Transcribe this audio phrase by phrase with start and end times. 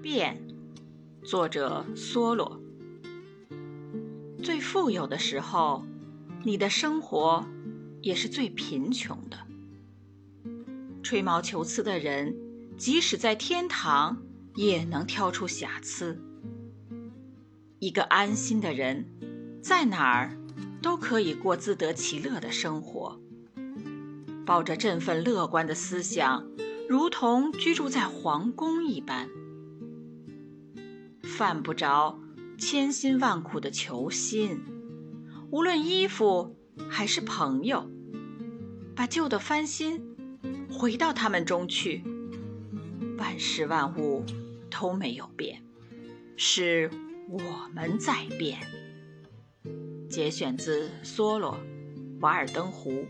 [0.00, 0.40] 变，
[1.22, 2.60] 作者梭罗。
[4.42, 5.84] 最富有的时候，
[6.42, 7.44] 你的生活
[8.00, 9.38] 也是最贫穷的。
[11.02, 12.34] 吹毛求疵的人，
[12.78, 14.22] 即使在天堂，
[14.54, 16.18] 也能挑出瑕疵。
[17.78, 19.06] 一个安心的人，
[19.62, 20.36] 在哪儿
[20.80, 23.20] 都可以过自得其乐的生活。
[24.46, 26.46] 抱着振奋乐观的思想，
[26.88, 29.28] 如同居住在皇宫一般。
[31.40, 32.20] 犯不着
[32.58, 34.60] 千辛万苦的求新，
[35.50, 36.54] 无论衣服
[36.90, 37.90] 还是朋友，
[38.94, 40.04] 把旧的翻新，
[40.70, 42.04] 回到他们中去。
[43.16, 44.22] 万事万物
[44.70, 45.62] 都没有变，
[46.36, 46.90] 是
[47.30, 47.40] 我
[47.74, 48.58] 们在变。
[50.10, 51.54] 节选自梭罗
[52.20, 53.06] 《瓦尔登湖》。